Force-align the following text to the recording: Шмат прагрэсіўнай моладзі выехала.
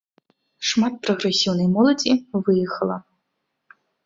Шмат 0.69 0.93
прагрэсіўнай 1.03 1.69
моладзі 1.75 2.11
выехала. 2.49 2.97